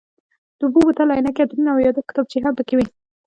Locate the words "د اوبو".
0.57-0.79